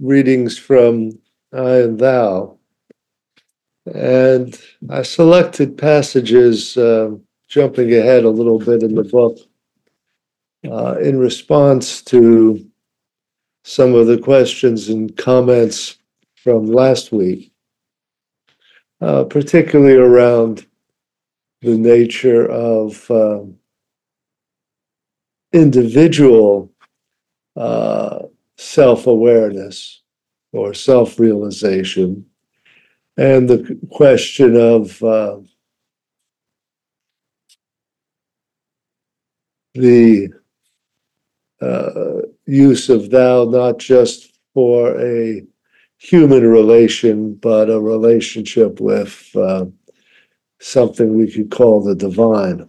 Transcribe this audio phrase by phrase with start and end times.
[0.00, 1.18] readings from
[1.52, 2.58] I and Thou.
[3.86, 4.58] And
[4.90, 7.12] I selected passages, uh,
[7.48, 9.38] jumping ahead a little bit in the book,
[10.70, 12.66] uh, in response to
[13.64, 15.98] some of the questions and comments
[16.36, 17.52] from last week,
[19.00, 20.66] uh, particularly around
[21.62, 23.56] the nature of um,
[25.52, 26.70] individual
[27.56, 28.20] uh,
[28.58, 30.02] self awareness
[30.52, 32.26] or self realization,
[33.16, 35.38] and the question of uh,
[39.74, 40.28] the
[41.60, 45.42] uh, use of thou not just for a
[45.98, 49.66] human relation, but a relationship with uh,
[50.60, 52.68] something we could call the divine.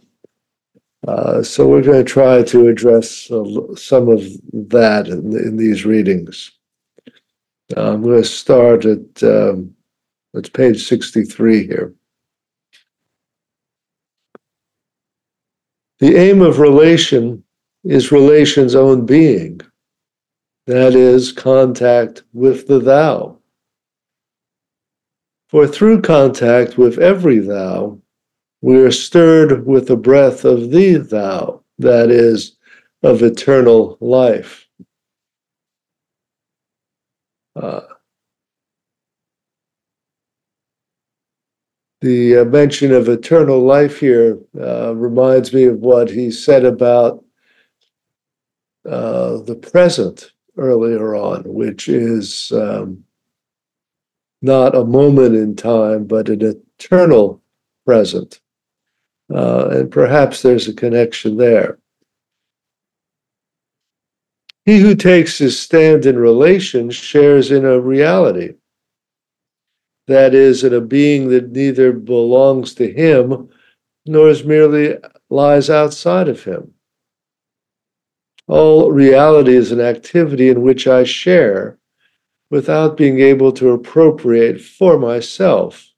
[1.08, 5.86] Uh, so we're going to try to address uh, some of that in, in these
[5.86, 6.52] readings.
[7.76, 9.74] Uh, I'm going to start at um,
[10.34, 11.94] it's page 63 here.
[16.00, 17.44] The aim of relation
[17.84, 19.62] is relation's own being,
[20.68, 23.38] that is, contact with the thou.
[25.50, 28.00] For through contact with every thou,
[28.62, 32.58] we are stirred with the breath of thee, thou, that is,
[33.04, 34.68] of eternal life.
[37.56, 37.82] Uh,
[42.02, 47.24] the uh, mention of eternal life here uh, reminds me of what he said about
[48.86, 53.04] uh, the present earlier on, which is um,
[54.42, 56.42] not a moment in time, but an
[56.78, 57.42] eternal
[57.86, 58.40] present.
[59.34, 61.78] Uh, and perhaps there's a connection there.
[64.66, 68.54] He who takes his stand in relation shares in a reality.
[70.08, 73.50] That is, in a being that neither belongs to him
[74.06, 74.98] nor is merely
[75.30, 76.74] lies outside of him.
[78.48, 81.78] All reality is an activity in which I share
[82.50, 85.89] without being able to appropriate for myself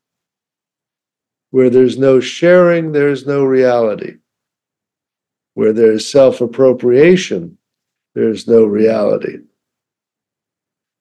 [1.52, 4.16] where there's no sharing, there's no reality.
[5.54, 7.58] Where there's self appropriation,
[8.16, 9.38] there's no reality.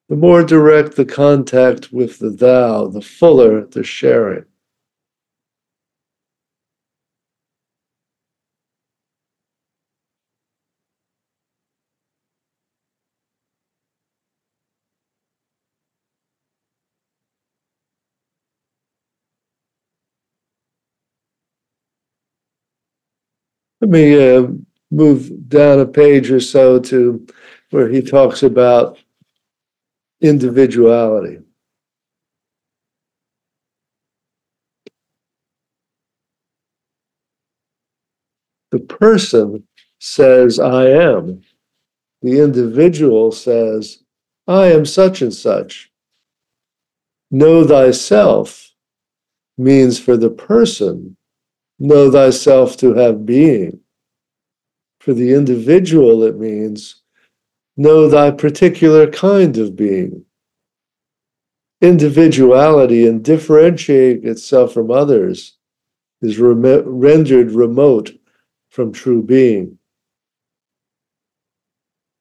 [0.09, 4.45] The more direct the contact with the thou, the fuller the sharing.
[23.81, 24.49] Let me uh,
[24.91, 27.27] move down a page or so to
[27.71, 28.99] where he talks about
[30.21, 31.39] individuality.
[38.71, 39.67] The person
[39.99, 41.43] says, I am.
[42.23, 44.03] The individual says,
[44.47, 45.91] I am such and such.
[47.31, 48.75] Know thyself
[49.57, 51.17] means for the person
[51.81, 53.81] know thyself to have being.
[55.01, 57.03] For the individual, it means
[57.77, 60.27] know thy particular kind of being.
[61.81, 65.57] Individuality and differentiating itself from others
[66.21, 68.13] is rem- rendered remote
[68.69, 69.79] from true being.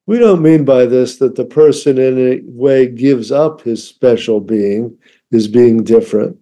[0.07, 4.39] We don't mean by this that the person in a way gives up his special
[4.39, 4.97] being,
[5.29, 6.37] his being different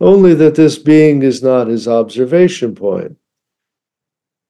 [0.00, 3.16] only that this being is not his observation point,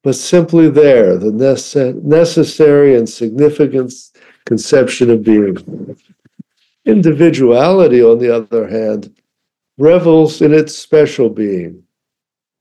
[0.02, 3.93] but simply there, the nece- necessary and significant
[4.44, 5.96] conception of being.
[6.84, 9.14] Individuality, on the other hand,
[9.78, 11.82] revels in its special being,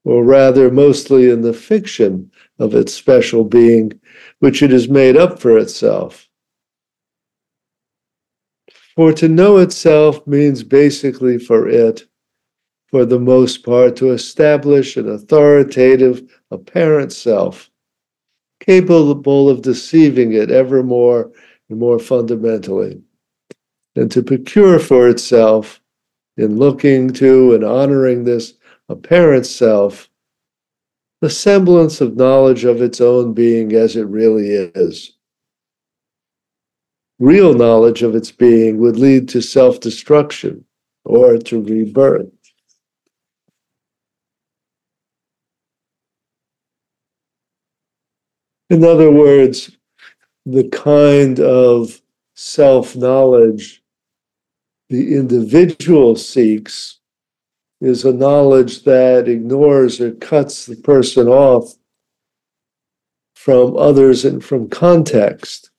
[0.03, 3.99] or rather, mostly in the fiction of its special being,
[4.39, 6.27] which it has made up for itself.
[8.95, 12.05] For to know itself means basically for it
[12.95, 17.69] for the most part, to establish an authoritative, apparent self,
[18.61, 21.29] capable of deceiving it ever more
[21.69, 23.01] and more fundamentally.
[23.97, 25.81] and to procure for itself,
[26.37, 28.53] in looking to and honoring this
[28.87, 30.09] apparent self,
[31.19, 35.17] the semblance of knowledge of its own being as it really is.
[37.19, 40.63] Real knowledge of its being would lead to self destruction
[41.03, 42.34] or to rebirth.
[48.69, 49.71] In other words,
[50.45, 52.01] the kind of
[52.35, 53.83] self knowledge
[54.89, 56.99] the individual seeks
[57.81, 61.73] is a knowledge that ignores or cuts the person off
[63.35, 65.71] from others and from context.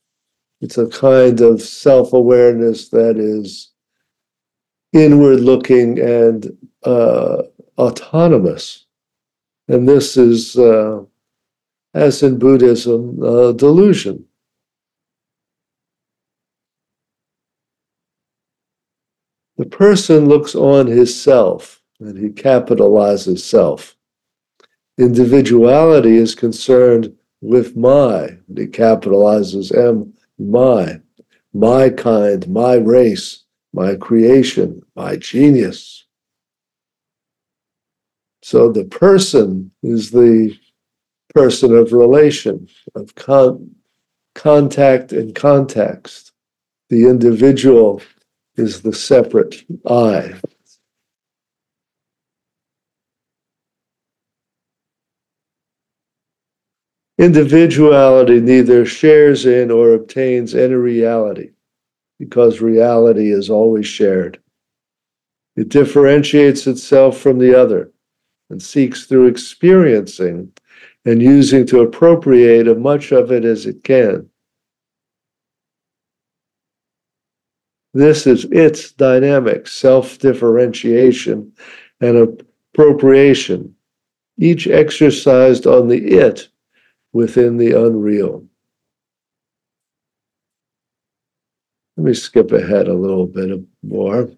[0.61, 3.73] It's a kind of self awareness that is
[4.93, 7.43] inward looking and uh,
[7.79, 8.87] autonomous.
[9.69, 11.03] And this is, uh,
[11.97, 14.27] as in Buddhism, a delusion.
[19.57, 23.97] The person looks on his self and he capitalizes self.
[24.99, 31.01] Individuality is concerned with my, and he capitalizes M, my,
[31.55, 36.05] my kind, my race, my creation, my genius.
[38.43, 40.59] So the person is the
[41.37, 43.71] person of relation, of con-
[44.35, 46.33] contact and context.
[46.89, 48.01] The individual
[48.57, 50.33] is the separate I.
[57.19, 61.51] Individuality neither shares in or obtains any reality
[62.19, 64.41] because reality is always shared.
[65.55, 67.93] It differentiates itself from the other
[68.49, 70.51] and seeks through experiencing
[71.07, 74.29] and using to appropriate as much of it as it can.
[77.95, 81.53] This is its dynamic self differentiation
[82.01, 82.39] and
[82.75, 83.75] appropriation,
[84.37, 86.49] each exercised on the it
[87.15, 88.45] within the unreal.
[91.97, 94.29] Let me skip ahead a little bit more.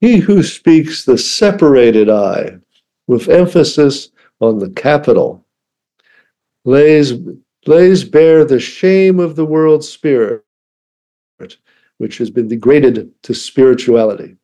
[0.00, 2.58] He who speaks the separated I,
[3.08, 4.10] with emphasis
[4.40, 5.44] on the capital,
[6.64, 7.14] lays,
[7.66, 10.44] lays bare the shame of the world spirit,
[11.96, 14.36] which has been degraded to spirituality.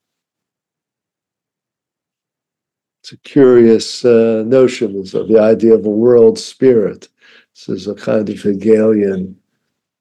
[3.02, 7.08] It's a curious uh, notion of the idea of a world spirit.
[7.54, 9.38] This is a kind of Hegelian.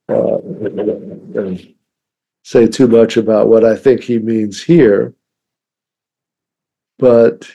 [0.10, 0.38] Uh,
[2.44, 5.14] say too much about what I think he means here
[7.00, 7.50] but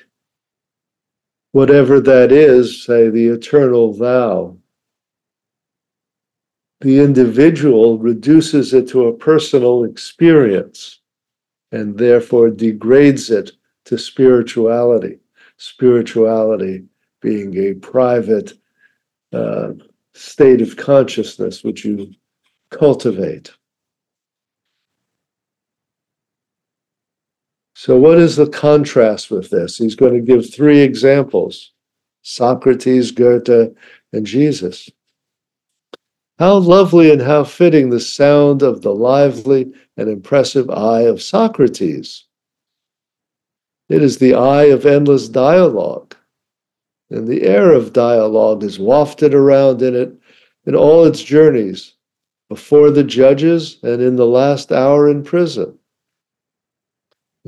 [1.52, 4.56] whatever that is, say the eternal thou,
[6.80, 11.00] the individual reduces it to a personal experience
[11.72, 13.52] and therefore degrades it
[13.84, 15.18] to spirituality.
[15.56, 16.84] Spirituality
[17.20, 18.52] being a private
[19.32, 19.72] uh,
[20.14, 22.12] state of consciousness which you
[22.70, 23.50] cultivate.
[27.80, 29.76] So, what is the contrast with this?
[29.76, 31.70] He's going to give three examples
[32.22, 33.72] Socrates, Goethe,
[34.12, 34.90] and Jesus.
[36.40, 42.24] How lovely and how fitting the sound of the lively and impressive I of Socrates.
[43.88, 46.16] It is the I of endless dialogue,
[47.10, 50.12] and the air of dialogue is wafted around in it
[50.66, 51.94] in all its journeys,
[52.48, 55.77] before the judges and in the last hour in prison.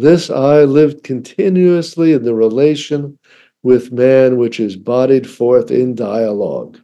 [0.00, 3.18] This I lived continuously in the relation
[3.62, 6.80] with man which is bodied forth in dialogue.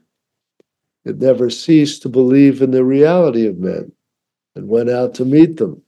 [1.06, 3.92] It never ceased to believe in the reality of men
[4.54, 5.80] and went out to meet them.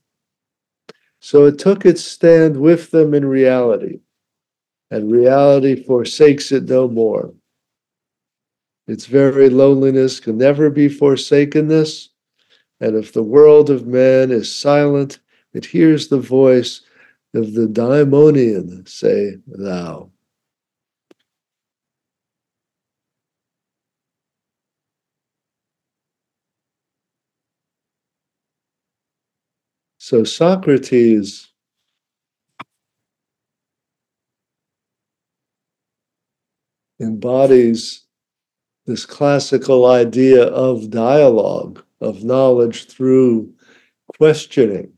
[1.19, 3.99] So it took its stand with them in reality,
[4.89, 7.31] and reality forsakes it no more.
[8.87, 12.09] Its very loneliness can never be forsakenness,
[12.79, 15.19] and if the world of man is silent,
[15.53, 16.81] it hears the voice
[17.33, 20.11] of the daimonion say thou.
[29.97, 31.49] So Socrates
[36.99, 38.05] embodies
[38.87, 43.53] this classical idea of dialogue, of knowledge through
[44.17, 44.93] questioning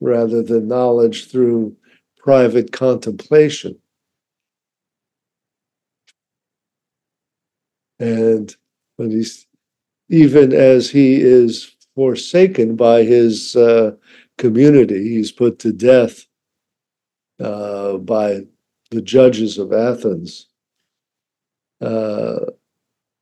[0.00, 1.76] rather than knowledge through
[2.18, 3.78] private contemplation.
[7.98, 8.54] And
[8.96, 9.46] when he's
[10.08, 13.92] even as he is forsaken by his uh,
[14.38, 16.26] community, he's put to death
[17.40, 18.40] uh, by
[18.90, 20.46] the judges of Athens.
[21.80, 22.38] Uh,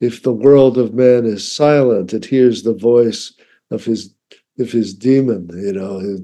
[0.01, 3.33] if the world of men is silent, it hears the voice
[3.71, 4.14] of his
[4.59, 5.49] of his demon.
[5.53, 6.19] You know,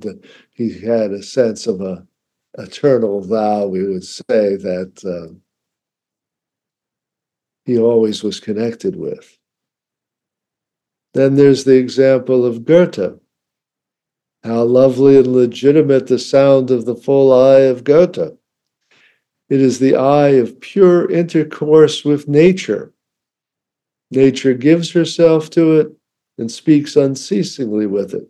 [0.52, 2.06] he had a sense of a
[2.58, 3.66] eternal thou.
[3.66, 5.34] We would say that uh,
[7.64, 9.38] he always was connected with.
[11.14, 13.18] Then there's the example of Goethe.
[14.42, 18.36] How lovely and legitimate the sound of the full I of Goethe.
[19.48, 22.94] It is the I of pure intercourse with nature.
[24.10, 25.92] Nature gives herself to it
[26.40, 28.26] and speaks unceasingly with it,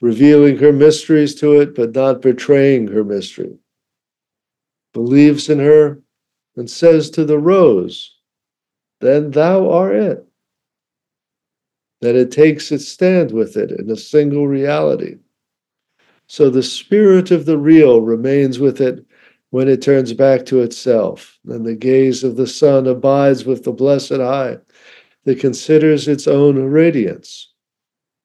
[0.00, 3.56] revealing her mysteries to it, but not betraying her mystery.
[4.92, 6.02] Believes in her
[6.56, 8.16] and says to the rose,
[9.00, 10.26] Then thou art it.
[12.00, 15.18] That it takes its stand with it in a single reality.
[16.26, 19.06] So the spirit of the real remains with it
[19.50, 23.72] when it turns back to itself, and the gaze of the sun abides with the
[23.72, 24.58] blessed eye
[25.24, 27.52] that considers its own radiance.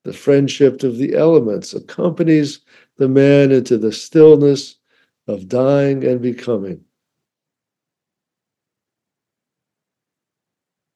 [0.04, 2.62] The friendship of the elements accompanies
[2.98, 4.75] the man into the stillness
[5.27, 6.82] of dying and becoming.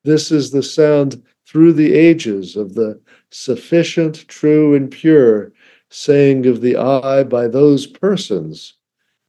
[0.03, 5.51] This is the sound through the ages of the sufficient, true, and pure
[5.89, 8.75] saying of the I by those persons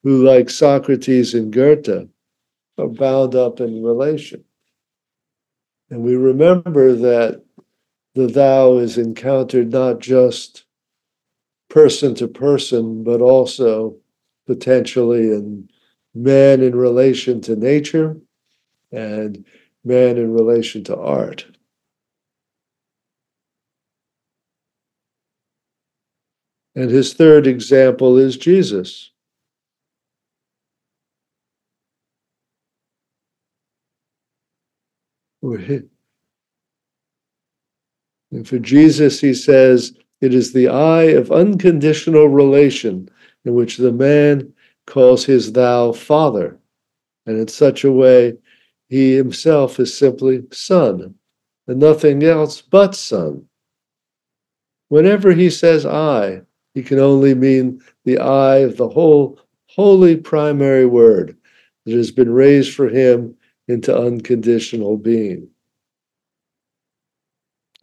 [0.02, 2.08] who, like Socrates and Goethe,
[2.78, 4.44] are bound up in relation.
[5.92, 7.44] And we remember that
[8.14, 10.64] the thou is encountered not just
[11.68, 13.96] person to person, but also
[14.46, 15.68] potentially in
[16.14, 18.16] man in relation to nature
[18.90, 19.44] and
[19.84, 21.44] man in relation to art.
[26.74, 29.11] And his third example is Jesus.
[35.42, 35.88] And
[38.46, 43.08] for Jesus, he says, it is the I of unconditional relation
[43.44, 44.52] in which the man
[44.86, 46.58] calls his thou father.
[47.26, 48.34] And in such a way,
[48.88, 51.14] he himself is simply son
[51.66, 53.46] and nothing else but son.
[54.88, 56.42] Whenever he says I,
[56.74, 61.36] he can only mean the I of the whole holy primary word
[61.84, 63.34] that has been raised for him
[63.68, 65.48] into unconditional being.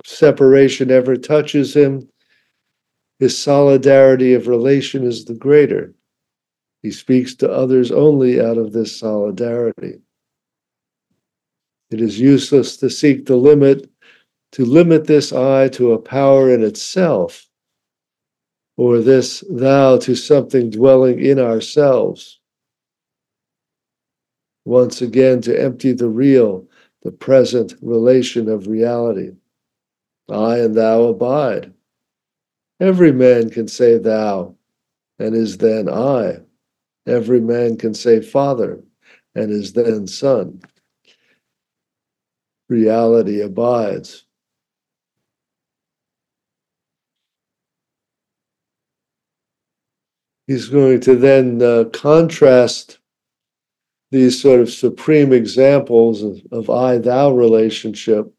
[0.06, 2.10] Separation ever touches him,
[3.20, 5.94] his solidarity of relation is the greater.
[6.82, 10.00] He speaks to others only out of this solidarity.
[11.92, 13.90] It is useless to seek the limit,
[14.54, 17.46] to limit this I to a power in itself,
[18.78, 22.39] or this thou to something dwelling in ourselves
[24.66, 26.68] once again to empty the real,
[27.04, 29.32] the present relation of reality.
[30.30, 31.74] I and thou abide.
[32.80, 34.56] Every man can say thou
[35.18, 36.40] and is then I.
[37.06, 38.84] Every man can say father
[39.36, 40.62] and is then son.
[42.70, 44.26] Reality abides.
[50.48, 53.00] He's going to then uh, contrast
[54.12, 58.32] these sort of supreme examples of, of I thou relationship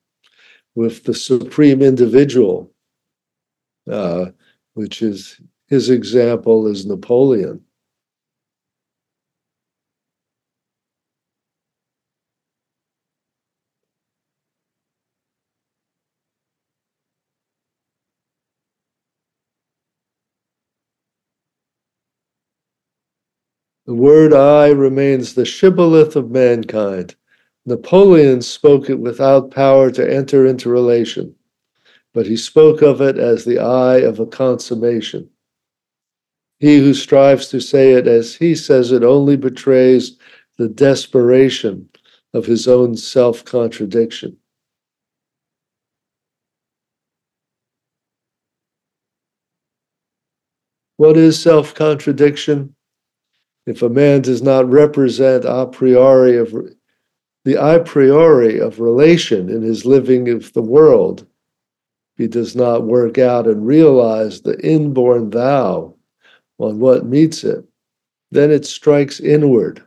[0.74, 2.72] with the supreme individual,
[3.90, 4.26] uh,
[4.74, 7.62] which is his example is Napoleon.
[23.90, 27.16] The word I remains the shibboleth of mankind.
[27.66, 31.34] Napoleon spoke it without power to enter into relation,
[32.14, 35.28] but he spoke of it as the I of a consummation.
[36.60, 40.16] He who strives to say it as he says it only betrays
[40.56, 41.88] the desperation
[42.32, 44.36] of his own self contradiction.
[50.96, 52.76] What is self contradiction?
[53.66, 56.54] If a man does not represent a priori of
[57.44, 61.26] the a priori of relation in his living of the world,
[62.16, 65.94] he does not work out and realize the inborn thou
[66.58, 67.64] on what meets it,
[68.30, 69.82] then it strikes inward.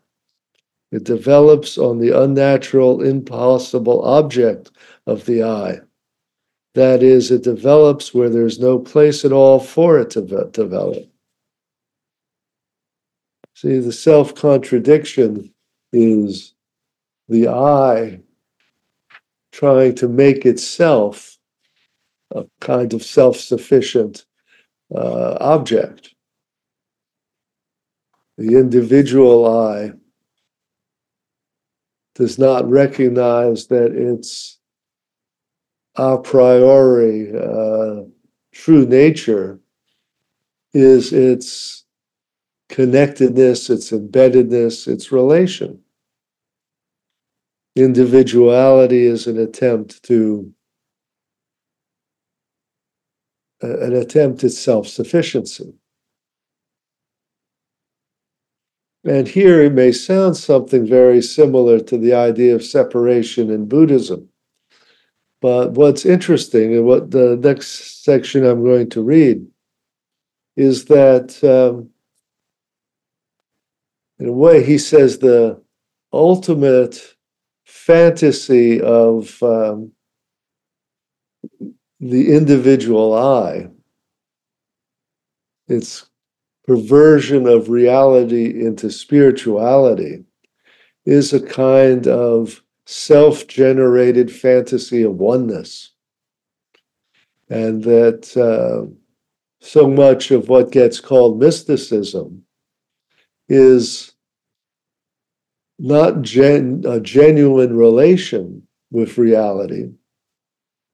[0.92, 4.72] It develops on the unnatural, impossible object
[5.06, 5.82] of the I.
[6.74, 11.08] That is, it develops where there's no place at all for it to develop.
[13.64, 15.54] See, the self contradiction
[15.94, 16.54] is
[17.30, 18.20] the I
[19.54, 21.38] trying to make itself
[22.32, 24.26] a kind of self sufficient
[24.94, 26.14] uh, object.
[28.38, 29.94] The individual I
[32.16, 34.60] does not recognize that its
[35.96, 38.02] a priori uh,
[38.52, 39.62] true nature
[40.74, 41.83] is its
[42.70, 45.80] connectedness, its embeddedness, its relation.
[47.76, 50.54] Individuality is an attempt to
[53.62, 55.74] an attempt at self-sufficiency.
[59.06, 64.30] And here it may sound something very similar to the idea of separation in Buddhism.
[65.42, 69.46] But what's interesting, and what the next section I'm going to read,
[70.56, 71.90] is that um,
[74.20, 75.62] in a way he says the
[76.12, 77.16] ultimate
[77.66, 79.92] fantasy of um,
[82.00, 83.70] the individual I,
[85.68, 86.06] its
[86.66, 90.24] perversion of reality into spirituality,
[91.06, 95.92] is a kind of self generated fantasy of oneness.
[97.50, 98.90] And that uh,
[99.60, 102.44] so much of what gets called mysticism
[103.54, 104.14] is
[105.80, 109.92] not gen- a genuine relation with reality,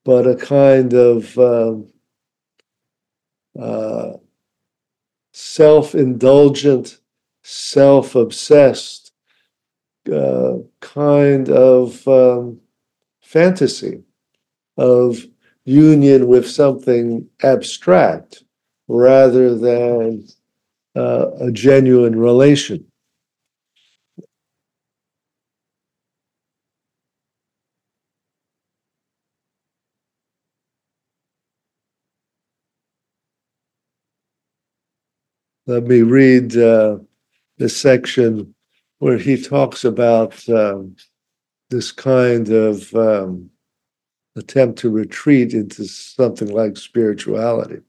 [0.04, 1.88] but a kind of um,
[3.60, 4.14] uh,
[5.32, 7.00] self indulgent,
[7.44, 9.12] self obsessed
[10.12, 12.60] uh, kind of um,
[13.22, 14.04] fantasy
[14.78, 15.26] of
[15.66, 18.44] union with something abstract
[18.88, 20.26] rather than
[20.96, 22.86] uh, a genuine relation.
[35.68, 36.98] Let me read uh,
[37.58, 38.56] the section
[38.98, 40.96] where he talks about um,
[41.70, 43.52] this kind of um,
[44.36, 47.82] attempt to retreat into something like spirituality.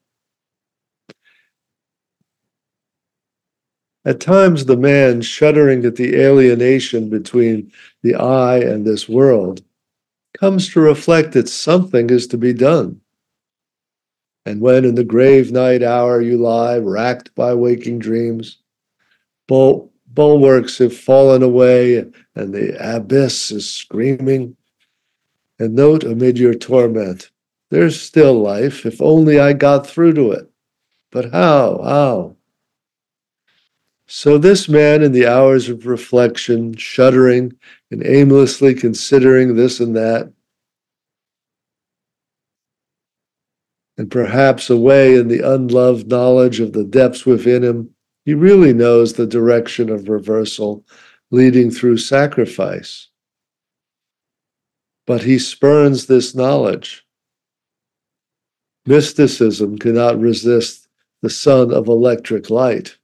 [4.04, 7.70] At times, the man, shuddering at the alienation between
[8.02, 9.62] the I and this world,
[10.38, 13.00] comes to reflect that something is to be done.
[14.46, 18.58] And when in the grave night hour you lie, racked by waking dreams,
[19.46, 21.98] bul- bulwarks have fallen away,
[22.34, 24.56] and the abyss is screaming.
[25.58, 27.30] And note amid your torment,
[27.70, 30.50] there's still life, if only I got through to it.
[31.12, 31.82] But how?
[31.84, 32.36] How?
[34.12, 37.52] So, this man, in the hours of reflection, shuddering
[37.92, 40.32] and aimlessly considering this and that,
[43.96, 47.94] and perhaps away in the unloved knowledge of the depths within him,
[48.24, 50.84] he really knows the direction of reversal
[51.30, 53.10] leading through sacrifice.
[55.06, 57.06] But he spurns this knowledge.
[58.86, 60.88] Mysticism cannot resist
[61.22, 62.96] the sun of electric light.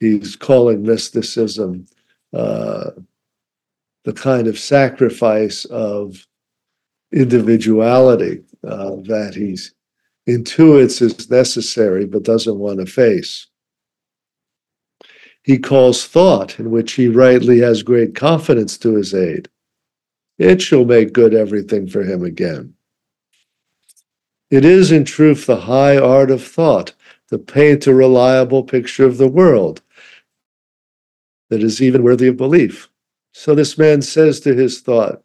[0.00, 1.86] He's calling mysticism
[2.32, 2.90] uh,
[4.04, 6.26] the kind of sacrifice of
[7.12, 9.74] individuality uh, that he's
[10.28, 13.46] intuits is necessary but doesn't want to face.
[15.42, 19.48] He calls thought, in which he rightly has great confidence, to his aid.
[20.38, 22.74] It shall make good everything for him again.
[24.50, 26.94] It is, in truth, the high art of thought
[27.28, 29.82] to paint a reliable picture of the world
[31.50, 32.88] that is even worthy of belief.
[33.32, 35.22] So this man says to his thought,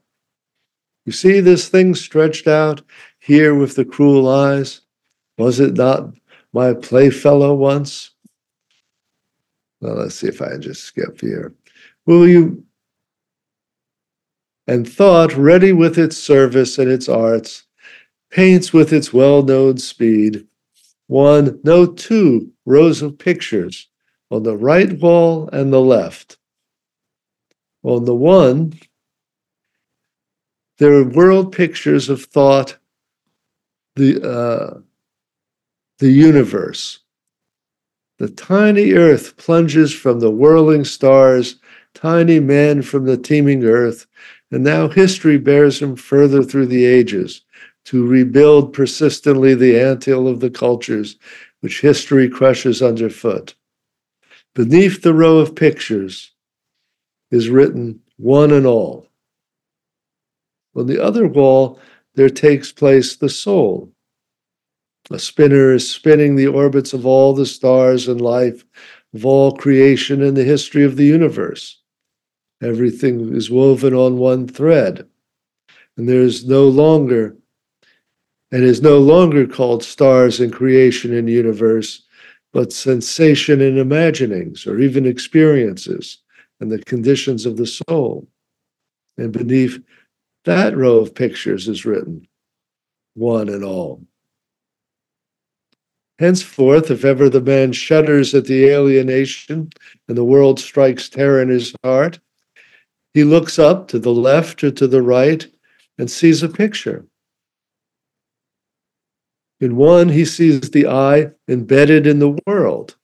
[1.06, 2.82] You see this thing stretched out
[3.20, 4.82] here with the cruel eyes?
[5.38, 6.14] Was it not
[6.52, 8.12] my playfellow once?
[9.82, 11.54] Well, let's see if I just skip here.
[12.06, 12.64] Will you?
[14.68, 17.64] And thought, ready with its service and its arts,
[18.32, 20.48] paints with its well known speed
[21.08, 23.88] one, no, two rows of pictures
[24.36, 26.38] on the right wall and the left.
[27.84, 28.74] On the one,
[30.80, 32.78] there are world pictures of thought,
[33.96, 34.80] the uh,
[36.00, 37.00] the universe,
[38.20, 41.58] The tiny earth plunges from the whirling stars,
[41.94, 44.08] tiny man from the teeming earth,
[44.52, 47.42] and now history bears him further through the ages
[47.86, 51.18] to rebuild persistently the anthill of the cultures
[51.62, 53.56] which history crushes underfoot.
[54.56, 56.32] Beneath the row of pictures
[57.30, 59.10] is written, one and all.
[60.76, 61.78] On the other wall,
[62.16, 63.92] there takes place the soul.
[65.12, 68.64] A spinner is spinning the orbits of all the stars and life,
[69.14, 71.82] of all creation and the history of the universe.
[72.64, 75.06] Everything is woven on one thread.
[75.98, 77.36] And there is no longer,
[78.54, 82.05] and is no longer called stars and creation and universe,
[82.56, 86.20] but sensation and imaginings, or even experiences
[86.62, 88.30] and the conditions of the soul.
[89.18, 89.78] And beneath
[90.46, 92.26] that row of pictures is written,
[93.14, 94.02] one and all.
[96.18, 99.70] Henceforth, if ever the man shudders at the alienation
[100.08, 102.20] and the world strikes terror in his heart,
[103.14, 105.46] he looks up to the left or to the right
[105.98, 107.06] and sees a picture.
[109.60, 112.96] In one, he sees the I embedded in the world,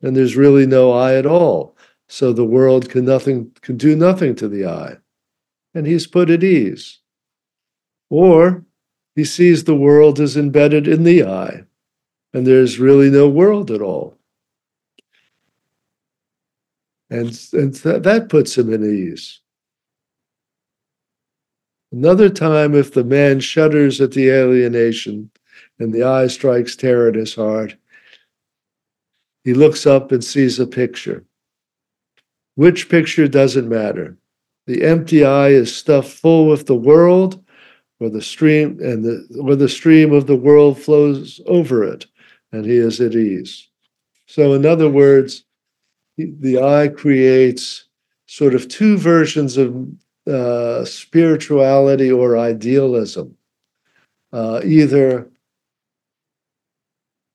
[0.00, 1.76] and there's really no I at all.
[2.08, 4.96] So the world can nothing can do nothing to the I,
[5.74, 6.98] and he's put at ease.
[8.10, 8.64] Or
[9.14, 11.64] he sees the world as embedded in the I,
[12.34, 14.18] and there's really no world at all.
[17.08, 19.40] And, and th- that puts him at ease.
[21.90, 25.30] Another time, if the man shudders at the alienation
[25.82, 27.74] and the I strikes terror in his heart,
[29.42, 31.24] he looks up and sees a picture.
[32.54, 34.16] Which picture doesn't matter.
[34.66, 37.44] The empty I is stuffed full with the world,
[37.98, 42.06] or the stream and the or the stream of the world flows over it,
[42.52, 43.68] and he is at ease.
[44.26, 45.44] So, in other words,
[46.16, 47.86] the I creates
[48.26, 49.88] sort of two versions of
[50.28, 53.36] uh, spirituality or idealism.
[54.32, 55.31] Uh, either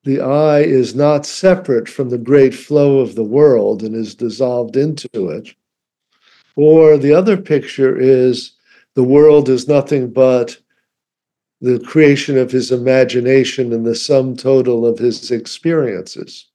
[0.07, 4.77] the I is not separate from the great flow of the world and is dissolved
[4.77, 5.53] into it,
[6.55, 8.53] or the other picture is
[8.93, 10.57] the world is nothing but
[11.59, 16.47] the creation of his imagination and the sum total of his experiences.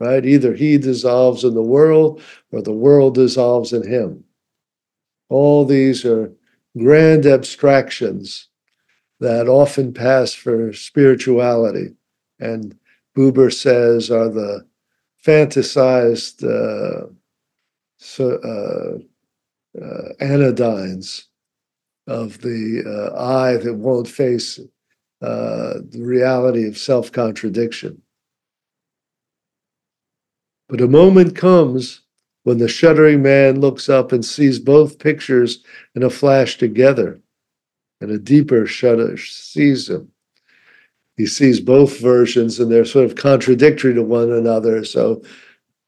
[0.00, 0.26] Right?
[0.26, 4.24] Either he dissolves in the world or the world dissolves in him.
[5.28, 6.32] All these are
[6.76, 8.48] grand abstractions
[9.20, 11.94] that often pass for spirituality.
[12.42, 12.76] And
[13.16, 14.66] Buber says are the
[15.24, 17.06] fantasized uh,
[17.98, 21.26] so, uh, uh, anodynes
[22.08, 24.58] of the uh, I that won't face
[25.22, 28.02] uh, the reality of self contradiction.
[30.68, 32.00] But a moment comes
[32.42, 35.62] when the shuddering man looks up and sees both pictures
[35.94, 37.20] in a flash together,
[38.00, 40.10] and a deeper shudder sees him.
[41.16, 44.84] He sees both versions and they're sort of contradictory to one another.
[44.84, 45.22] So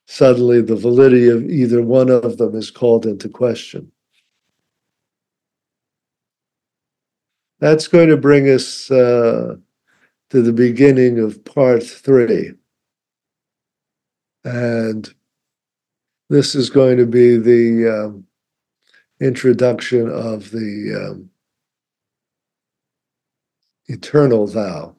[0.07, 3.91] suddenly the validity of either one of them is called into question.
[7.61, 9.57] That's going to bring us uh,
[10.31, 12.53] to the beginning of part three.
[14.45, 15.13] And
[16.29, 18.27] this is going to be the um,
[19.21, 21.31] introduction of the um,
[23.87, 24.95] eternal thou.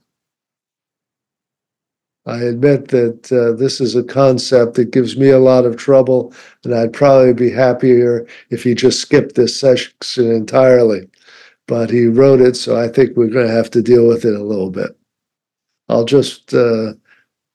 [2.27, 6.33] I admit that uh, this is a concept that gives me a lot of trouble,
[6.63, 11.07] and I'd probably be happier if he just skipped this section entirely.
[11.67, 14.33] But he wrote it, so I think we're going to have to deal with it
[14.35, 14.97] a little bit.
[15.88, 16.93] I'll just uh,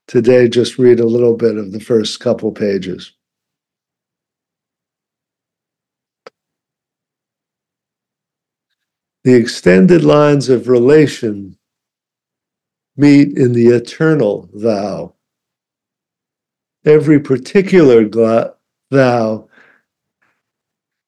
[0.07, 3.13] today just read a little bit of the first couple pages.
[9.25, 11.59] The extended lines of relation
[13.01, 15.15] meet in the eternal thou.
[16.85, 18.09] Every particular
[18.91, 19.49] thou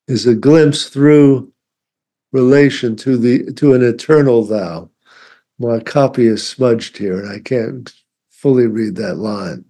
[0.09, 1.53] is a glimpse through
[2.33, 4.91] relation to the to an eternal thou.
[5.59, 7.93] My copy is smudged here, and I can't
[8.31, 9.65] fully read that line.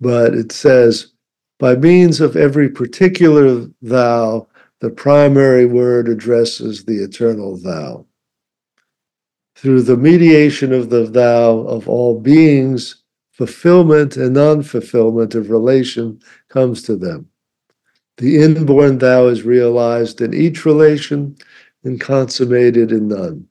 [0.00, 1.12] But it says,
[1.58, 4.48] by means of every particular thou,
[4.80, 8.06] the primary word addresses the eternal thou.
[9.62, 12.96] Through the mediation of the thou of all beings,
[13.30, 17.28] fulfillment and non fulfillment of relation comes to them.
[18.16, 21.36] The inborn thou is realized in each relation
[21.84, 23.46] and consummated in none.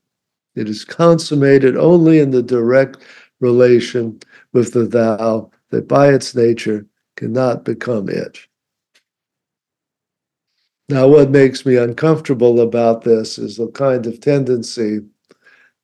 [0.54, 2.97] It is consummated only in the direct
[3.39, 4.19] relation
[4.52, 8.38] with the thou that by its nature cannot become it.
[10.89, 15.04] Now, what makes me uncomfortable about this is the kind of tendency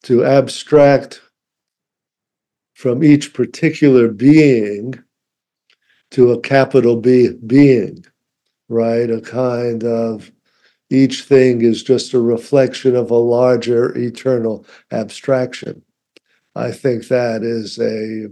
[0.07, 1.19] to abstract
[2.73, 4.93] from each particular being
[6.11, 8.05] to a capital B being,
[8.69, 9.09] right?
[9.09, 10.31] A kind of
[10.89, 15.83] each thing is just a reflection of a larger eternal abstraction.
[16.55, 18.27] I think that is a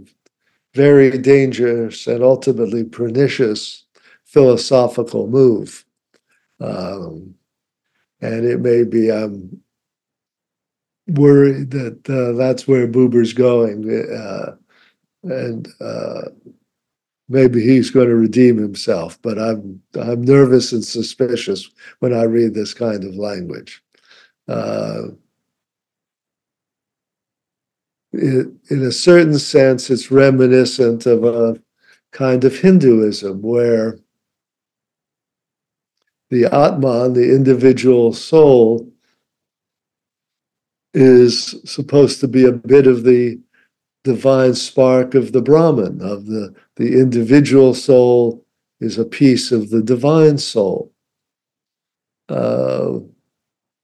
[0.72, 3.84] very dangerous and ultimately pernicious
[4.24, 5.84] philosophical move.
[6.58, 7.34] Um,
[8.22, 9.60] and it may be I'm
[11.06, 13.88] worried that uh, that's where Buber's going.
[14.12, 14.56] Uh,
[15.22, 16.22] and uh,
[17.28, 21.68] maybe he's going to redeem himself, but I'm I'm nervous and suspicious
[22.00, 23.82] when I read this kind of language.
[24.48, 25.08] Uh,
[28.12, 31.60] in a certain sense, it's reminiscent of a
[32.12, 33.98] kind of Hinduism where
[36.30, 38.90] the Atman, the individual soul,
[40.96, 43.38] is supposed to be a bit of the
[44.02, 48.42] divine spark of the Brahman, of the, the individual soul
[48.80, 50.90] is a piece of the divine soul.
[52.30, 53.00] Uh,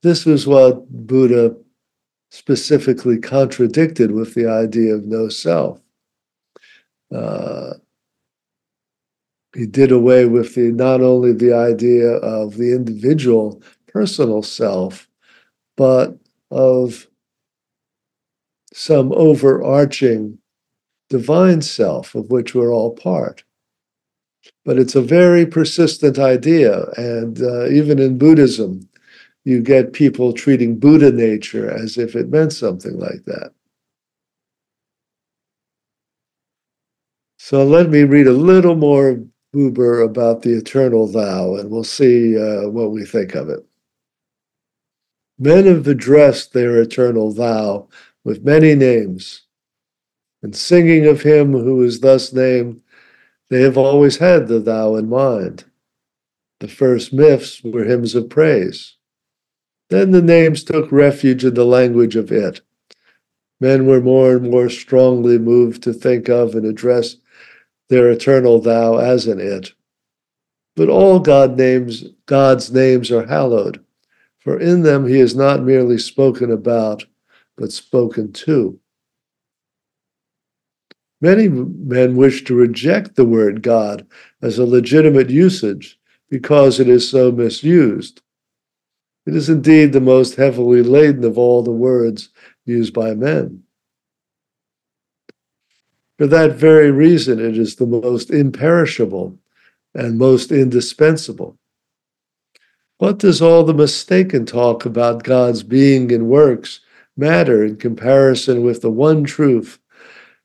[0.02, 1.54] this was what Buddha
[2.30, 5.80] specifically contradicted with the idea of no self.
[7.14, 7.74] Uh,
[9.54, 15.06] he did away with the not only the idea of the individual personal self,
[15.76, 16.16] but
[16.52, 17.08] of
[18.72, 20.38] some overarching
[21.08, 23.44] divine self of which we're all part.
[24.64, 28.88] But it's a very persistent idea, and uh, even in Buddhism,
[29.44, 33.52] you get people treating Buddha nature as if it meant something like that.
[37.38, 39.20] So let me read a little more
[39.54, 43.66] Buber about the eternal thou, and we'll see uh, what we think of it.
[45.42, 47.88] Men have addressed their eternal thou
[48.22, 49.42] with many names,
[50.40, 52.80] and singing of him who is thus named,
[53.50, 55.64] they have always had the thou in mind.
[56.60, 58.94] The first myths were hymns of praise.
[59.90, 62.60] Then the names took refuge in the language of it.
[63.60, 67.16] Men were more and more strongly moved to think of and address
[67.88, 69.72] their eternal thou as an it.
[70.76, 73.81] But all God names, God's names are hallowed,
[74.42, 77.04] for in them he is not merely spoken about,
[77.56, 78.78] but spoken to.
[81.20, 84.06] Many men wish to reject the word God
[84.42, 88.22] as a legitimate usage because it is so misused.
[89.26, 92.30] It is indeed the most heavily laden of all the words
[92.64, 93.62] used by men.
[96.18, 99.38] For that very reason, it is the most imperishable
[99.94, 101.56] and most indispensable.
[103.02, 106.78] What does all the mistaken talk about God's being and works
[107.16, 109.80] matter in comparison with the one truth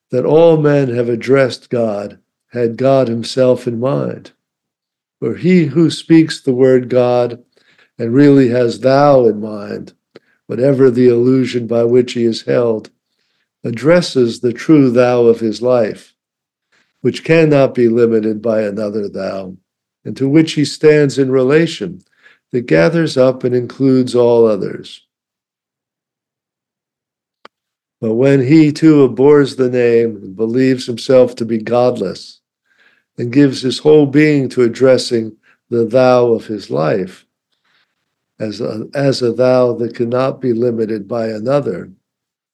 [0.10, 2.18] that all men have addressed God,
[2.48, 4.32] had God Himself in mind?
[5.20, 7.44] For he who speaks the word God
[8.00, 9.94] and really has thou in mind,
[10.48, 12.90] whatever the illusion by which he is held,
[13.64, 16.16] addresses the true thou of his life,
[17.02, 19.56] which cannot be limited by another thou,
[20.04, 22.02] and to which he stands in relation
[22.52, 25.06] that gathers up and includes all others.
[28.00, 32.42] But when he too abhors the name and believes himself to be godless,
[33.18, 35.36] and gives his whole being to addressing
[35.70, 37.26] the thou of his life,
[38.40, 41.92] as a, as a thou that cannot be limited by another,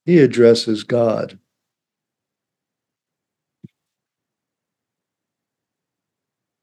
[0.06, 1.38] he addresses God.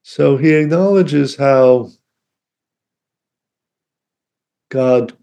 [0.01, 1.91] So he acknowledges how
[4.71, 5.13] God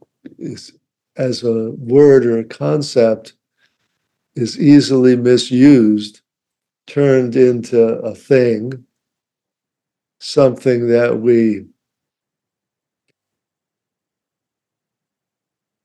[1.16, 3.32] as a word or a concept
[4.36, 6.20] is easily misused,
[6.86, 8.84] turned into a thing,
[10.20, 11.64] something that we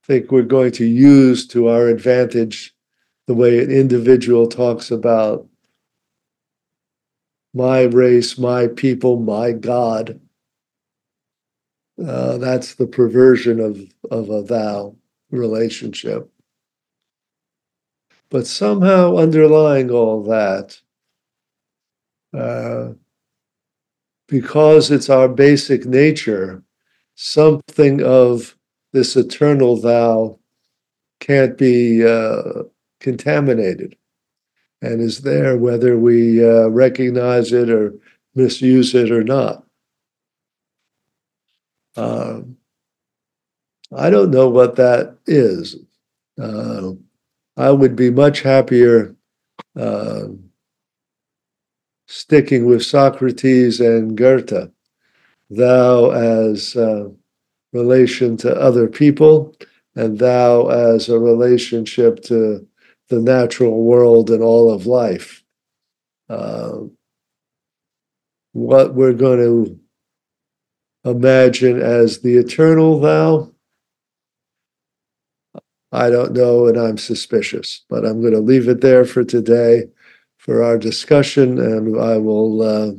[0.06, 2.76] think we're going to use to our advantage
[3.28, 5.48] the way an individual talks about
[7.54, 10.20] my race, my people, my God.
[11.98, 13.80] Uh, that's the perversion of,
[14.10, 14.96] of a thou
[15.32, 16.30] relationship.
[18.30, 20.80] But somehow underlying all that,
[22.36, 22.94] uh,
[24.28, 26.64] because it's our basic nature,
[27.16, 28.56] something of
[28.92, 30.40] this eternal thou
[31.20, 32.64] can't be uh,
[33.00, 33.96] contaminated.
[34.84, 37.94] and is there whether we uh, recognize it or
[38.36, 39.64] misuse it or not.
[41.96, 42.58] Um,
[43.96, 45.76] I don't know what that is.
[46.42, 46.94] Uh,
[47.58, 49.16] I would be much happier
[49.80, 50.24] uh,
[52.08, 54.72] sticking with Socrates and Goethe,
[55.50, 56.76] thou as
[57.72, 59.56] relation to other people,
[59.96, 62.68] and thou as a relationship to
[63.10, 65.44] the natural world and all of life.
[68.54, 69.80] What we're going to
[71.06, 73.52] imagine as the eternal thou,
[75.92, 79.86] I don't know, and I'm suspicious, but I'm going to leave it there for today
[80.38, 82.92] for our discussion, and I will uh,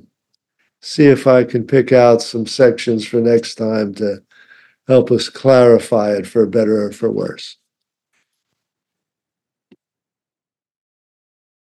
[0.81, 4.23] see if I can pick out some sections for next time to
[4.87, 7.59] help us clarify it for better or for worse.